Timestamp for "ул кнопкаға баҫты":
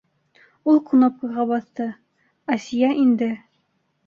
0.71-1.87